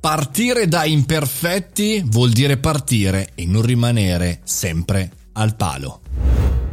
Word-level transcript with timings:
Partire 0.00 0.66
da 0.66 0.86
imperfetti 0.86 2.02
vuol 2.06 2.30
dire 2.30 2.56
partire 2.56 3.32
e 3.34 3.44
non 3.44 3.60
rimanere 3.60 4.40
sempre 4.44 5.10
al 5.32 5.54
palo. 5.56 6.00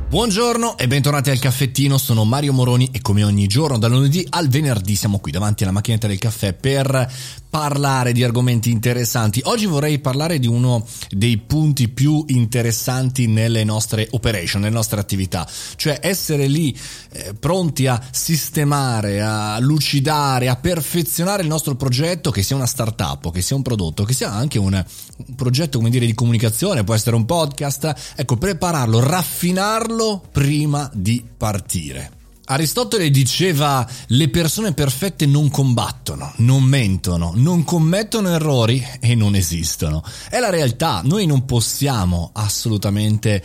Buongiorno 0.09 0.77
e 0.77 0.87
bentornati 0.87 1.31
al 1.31 1.37
caffettino, 1.37 1.97
sono 1.97 2.23
Mario 2.23 2.53
Moroni 2.53 2.89
e 2.93 3.01
come 3.01 3.25
ogni 3.25 3.45
giorno 3.45 3.77
dal 3.77 3.91
lunedì 3.91 4.25
al 4.29 4.47
venerdì 4.47 4.95
siamo 4.95 5.19
qui 5.19 5.33
davanti 5.33 5.63
alla 5.63 5.73
macchinetta 5.73 6.07
del 6.07 6.17
caffè 6.17 6.53
per 6.53 7.11
parlare 7.49 8.13
di 8.13 8.23
argomenti 8.23 8.71
interessanti. 8.71 9.41
Oggi 9.43 9.65
vorrei 9.65 9.99
parlare 9.99 10.39
di 10.39 10.47
uno 10.47 10.85
dei 11.09 11.37
punti 11.37 11.89
più 11.89 12.23
interessanti 12.27 13.27
nelle 13.27 13.65
nostre 13.65 14.07
operation, 14.11 14.61
nelle 14.61 14.73
nostre 14.73 15.01
attività, 15.01 15.45
cioè 15.75 15.99
essere 16.01 16.47
lì 16.47 16.77
eh, 17.11 17.33
pronti 17.37 17.87
a 17.87 18.01
sistemare, 18.09 19.21
a 19.21 19.59
lucidare, 19.59 20.47
a 20.47 20.55
perfezionare 20.55 21.41
il 21.41 21.49
nostro 21.49 21.75
progetto, 21.75 22.31
che 22.31 22.43
sia 22.43 22.55
una 22.55 22.65
startup, 22.65 23.29
che 23.33 23.41
sia 23.41 23.57
un 23.57 23.61
prodotto, 23.61 24.05
che 24.05 24.13
sia 24.13 24.31
anche 24.31 24.57
un, 24.57 24.73
un 24.73 25.35
progetto, 25.35 25.79
come 25.79 25.89
dire, 25.89 26.05
di 26.05 26.13
comunicazione, 26.13 26.85
può 26.85 26.93
essere 26.93 27.17
un 27.17 27.25
podcast, 27.25 28.13
ecco, 28.15 28.37
prepararlo, 28.37 28.99
raffinarlo 28.99 29.96
prima 30.31 30.89
di 30.93 31.23
partire. 31.35 32.11
Aristotele 32.49 33.09
diceva 33.09 33.85
le 34.07 34.29
persone 34.29 34.73
perfette 34.73 35.25
non 35.25 35.49
combattono, 35.49 36.31
non 36.37 36.63
mentono, 36.63 37.33
non 37.35 37.65
commettono 37.65 38.29
errori 38.29 38.81
e 39.01 39.15
non 39.15 39.35
esistono. 39.35 40.01
È 40.29 40.39
la 40.39 40.49
realtà, 40.49 41.01
noi 41.03 41.25
non 41.25 41.45
possiamo 41.45 42.29
assolutamente 42.33 43.43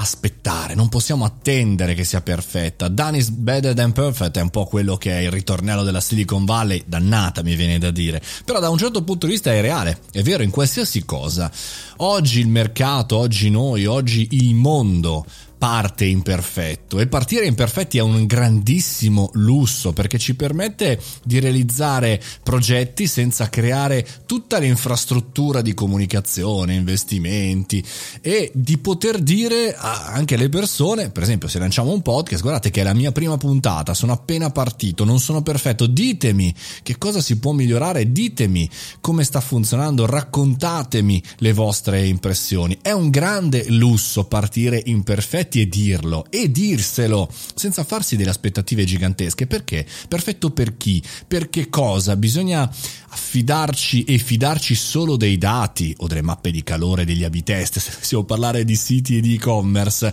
aspettare, 0.00 0.74
non 0.74 0.88
possiamo 0.88 1.26
attendere 1.26 1.92
che 1.92 2.04
sia 2.04 2.22
perfetta. 2.22 2.88
Done 2.88 3.18
is 3.18 3.28
better 3.28 3.74
than 3.74 3.92
perfect 3.92 4.38
è 4.38 4.40
un 4.40 4.48
po' 4.48 4.64
quello 4.64 4.96
che 4.96 5.12
è 5.12 5.20
il 5.20 5.30
ritornello 5.30 5.82
della 5.82 6.00
Silicon 6.00 6.46
Valley, 6.46 6.82
dannata 6.86 7.42
mi 7.42 7.54
viene 7.54 7.78
da 7.78 7.90
dire. 7.90 8.22
Però 8.46 8.58
da 8.58 8.70
un 8.70 8.78
certo 8.78 9.02
punto 9.02 9.26
di 9.26 9.32
vista 9.32 9.52
è 9.52 9.60
reale, 9.60 10.00
è 10.12 10.22
vero 10.22 10.42
in 10.42 10.50
qualsiasi 10.50 11.04
cosa. 11.04 11.50
Oggi 11.98 12.40
il 12.40 12.48
mercato, 12.48 13.18
oggi 13.18 13.50
noi, 13.50 13.84
oggi 13.84 14.28
il 14.30 14.54
mondo 14.54 15.26
parte 15.60 16.06
imperfetto 16.06 17.00
e 17.00 17.06
partire 17.06 17.44
imperfetti 17.44 17.98
è 17.98 18.00
un 18.00 18.24
grandissimo 18.24 19.28
lusso 19.34 19.92
perché 19.92 20.16
ci 20.16 20.34
permette 20.34 20.98
di 21.22 21.38
realizzare 21.38 22.18
progetti 22.42 23.06
senza 23.06 23.50
creare 23.50 24.06
tutta 24.24 24.56
l'infrastruttura 24.56 25.60
di 25.60 25.74
comunicazione, 25.74 26.76
investimenti 26.76 27.84
e 28.22 28.50
di 28.54 28.78
poter 28.78 29.18
dire 29.18 29.76
anche 29.76 30.36
alle 30.36 30.48
persone, 30.48 31.10
per 31.10 31.24
esempio 31.24 31.46
se 31.46 31.58
lanciamo 31.58 31.92
un 31.92 32.00
podcast, 32.00 32.40
guardate 32.40 32.70
che 32.70 32.80
è 32.80 32.84
la 32.84 32.94
mia 32.94 33.12
prima 33.12 33.36
puntata, 33.36 33.92
sono 33.92 34.12
appena 34.12 34.48
partito, 34.48 35.04
non 35.04 35.20
sono 35.20 35.42
perfetto, 35.42 35.84
ditemi 35.84 36.54
che 36.82 36.96
cosa 36.96 37.20
si 37.20 37.38
può 37.38 37.52
migliorare, 37.52 38.10
ditemi 38.10 38.66
come 39.02 39.24
sta 39.24 39.42
funzionando, 39.42 40.06
raccontatemi 40.06 41.22
le 41.40 41.52
vostre 41.52 42.06
impressioni. 42.06 42.78
È 42.80 42.92
un 42.92 43.10
grande 43.10 43.66
lusso 43.68 44.24
partire 44.24 44.80
imperfetti 44.86 45.48
perfetti 45.50 45.60
e 45.60 45.68
dirlo 45.68 46.26
e 46.30 46.50
dirselo 46.50 47.28
senza 47.54 47.82
farsi 47.82 48.16
delle 48.16 48.30
aspettative 48.30 48.84
gigantesche. 48.84 49.46
Perché? 49.46 49.84
Perfetto 50.08 50.50
per 50.50 50.76
chi? 50.76 51.02
Per 51.26 51.50
che 51.50 51.68
cosa? 51.68 52.14
Bisogna 52.16 52.70
affidarci 53.08 54.04
e 54.04 54.18
fidarci 54.18 54.74
solo 54.74 55.16
dei 55.16 55.36
dati 55.36 55.92
o 55.98 56.06
delle 56.06 56.22
mappe 56.22 56.52
di 56.52 56.62
calore 56.62 57.04
degli 57.04 57.24
abitest, 57.24 57.78
se 57.78 57.90
possiamo 57.98 58.24
parlare 58.24 58.64
di 58.64 58.76
siti 58.76 59.16
e 59.16 59.20
di 59.20 59.34
e-commerce, 59.34 60.12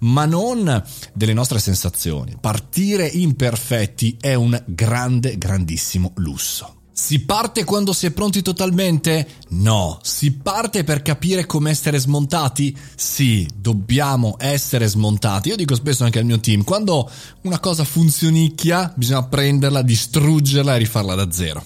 ma 0.00 0.24
non 0.24 0.82
delle 1.12 1.34
nostre 1.34 1.58
sensazioni. 1.58 2.36
Partire 2.40 3.06
imperfetti 3.06 4.16
è 4.18 4.34
un 4.34 4.60
grande, 4.66 5.36
grandissimo 5.36 6.12
lusso. 6.16 6.77
Si 7.00 7.20
parte 7.20 7.62
quando 7.62 7.92
si 7.92 8.06
è 8.06 8.10
pronti 8.10 8.42
totalmente? 8.42 9.28
No. 9.50 10.00
Si 10.02 10.32
parte 10.32 10.82
per 10.82 11.00
capire 11.00 11.46
come 11.46 11.70
essere 11.70 12.00
smontati? 12.00 12.76
Sì, 12.96 13.48
dobbiamo 13.54 14.34
essere 14.36 14.88
smontati. 14.88 15.48
Io 15.50 15.54
dico 15.56 15.76
spesso 15.76 16.02
anche 16.02 16.18
al 16.18 16.24
mio 16.24 16.40
team, 16.40 16.64
quando 16.64 17.08
una 17.42 17.60
cosa 17.60 17.84
funzionicchia, 17.84 18.92
bisogna 18.96 19.22
prenderla, 19.22 19.82
distruggerla 19.82 20.74
e 20.74 20.78
rifarla 20.78 21.14
da 21.14 21.30
zero. 21.30 21.64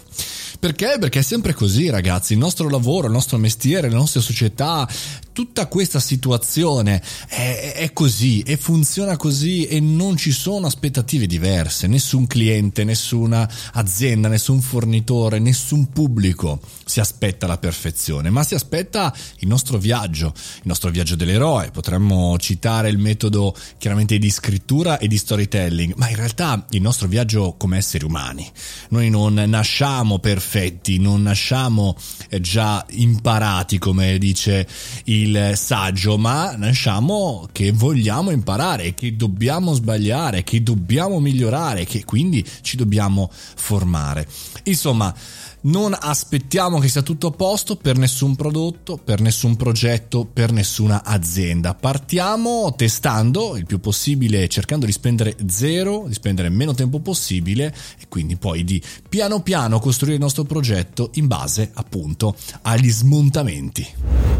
Perché? 0.60 0.98
Perché 1.00 1.20
è 1.20 1.22
sempre 1.22 1.54
così, 1.54 1.88
ragazzi. 1.88 2.34
Il 2.34 2.38
nostro 2.38 2.68
lavoro, 2.68 3.06
il 3.06 3.12
nostro 3.12 3.38
mestiere, 3.38 3.88
le 3.88 3.96
nostre 3.96 4.20
società, 4.20 4.86
tutta 5.32 5.66
questa 5.66 6.00
situazione 6.00 7.02
è, 7.26 7.74
è, 7.76 7.92
così 7.92 8.40
e 8.42 8.56
funziona 8.56 9.16
così 9.16 9.66
e 9.66 9.80
non 9.80 10.16
ci 10.16 10.30
sono 10.30 10.66
aspettative 10.66 11.26
diverse. 11.26 11.86
Nessun 11.86 12.26
cliente, 12.26 12.84
nessuna 12.84 13.50
azienda, 13.72 14.28
nessun 14.28 14.60
fornitore, 14.60 15.38
nessun 15.38 15.88
pubblico 15.88 16.60
si 16.84 17.00
aspetta 17.00 17.46
la 17.46 17.58
perfezione, 17.58 18.30
ma 18.30 18.42
si 18.42 18.54
aspetta 18.54 19.14
il 19.38 19.48
nostro 19.48 19.78
viaggio, 19.78 20.32
il 20.36 20.62
nostro 20.64 20.90
viaggio 20.90 21.16
dell'eroe. 21.16 21.70
Potremmo 21.70 22.38
citare 22.38 22.90
il 22.90 22.98
metodo 22.98 23.56
chiaramente 23.78 24.18
di 24.18 24.30
scrittura 24.30 24.98
e 24.98 25.08
di 25.08 25.16
storytelling, 25.16 25.94
ma 25.96 26.08
in 26.08 26.16
realtà 26.16 26.66
il 26.70 26.82
nostro 26.82 27.08
viaggio 27.08 27.54
come 27.56 27.78
esseri 27.78 28.04
umani. 28.04 28.50
Noi 28.90 29.08
non 29.08 29.34
nasciamo 29.34 30.18
perfetti, 30.18 30.98
non 30.98 31.22
nasciamo 31.22 31.96
già 32.40 32.84
imparati, 32.90 33.78
come 33.78 34.18
dice 34.18 34.66
il 35.04 35.21
il 35.22 35.52
saggio, 35.56 36.18
ma 36.18 36.54
nasciamo 36.56 37.48
che 37.52 37.72
vogliamo 37.72 38.30
imparare, 38.30 38.94
che 38.94 39.16
dobbiamo 39.16 39.72
sbagliare, 39.72 40.42
che 40.42 40.62
dobbiamo 40.62 41.20
migliorare, 41.20 41.84
che 41.84 42.04
quindi 42.04 42.44
ci 42.60 42.76
dobbiamo 42.76 43.30
formare. 43.32 44.26
Insomma, 44.64 45.14
non 45.62 45.96
aspettiamo 45.98 46.78
che 46.78 46.88
sia 46.88 47.02
tutto 47.02 47.28
a 47.28 47.30
posto 47.30 47.76
per 47.76 47.96
nessun 47.96 48.34
prodotto, 48.34 48.96
per 48.96 49.20
nessun 49.20 49.56
progetto, 49.56 50.24
per 50.24 50.50
nessuna 50.50 51.04
azienda. 51.04 51.74
Partiamo 51.74 52.74
testando 52.76 53.56
il 53.56 53.66
più 53.66 53.78
possibile, 53.78 54.48
cercando 54.48 54.86
di 54.86 54.92
spendere 54.92 55.36
zero, 55.46 56.04
di 56.06 56.14
spendere 56.14 56.48
meno 56.48 56.74
tempo 56.74 56.98
possibile 56.98 57.74
e 57.98 58.08
quindi 58.08 58.36
poi 58.36 58.64
di 58.64 58.82
piano 59.08 59.40
piano 59.42 59.78
costruire 59.78 60.16
il 60.16 60.22
nostro 60.22 60.44
progetto 60.44 61.10
in 61.14 61.28
base 61.28 61.70
appunto 61.74 62.34
agli 62.62 62.90
smontamenti 62.90 64.31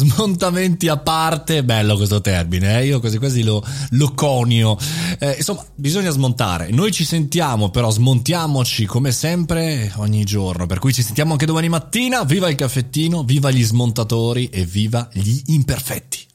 smontamenti 0.00 0.88
a 0.88 0.96
parte, 0.96 1.62
bello 1.62 1.96
questo 1.96 2.20
termine, 2.20 2.80
eh? 2.80 2.86
io 2.86 3.00
quasi 3.00 3.18
quasi 3.18 3.42
lo, 3.42 3.62
lo 3.90 4.12
conio. 4.14 4.78
Eh, 5.18 5.34
insomma, 5.38 5.64
bisogna 5.74 6.10
smontare. 6.10 6.70
Noi 6.70 6.90
ci 6.90 7.04
sentiamo, 7.04 7.70
però 7.70 7.90
smontiamoci 7.90 8.86
come 8.86 9.12
sempre 9.12 9.92
ogni 9.96 10.24
giorno. 10.24 10.66
Per 10.66 10.78
cui 10.78 10.92
ci 10.92 11.02
sentiamo 11.02 11.32
anche 11.32 11.46
domani 11.46 11.68
mattina. 11.68 12.24
Viva 12.24 12.48
il 12.48 12.56
caffettino, 12.56 13.22
viva 13.22 13.50
gli 13.50 13.62
smontatori 13.62 14.48
e 14.48 14.64
viva 14.64 15.08
gli 15.12 15.40
imperfetti. 15.46 16.29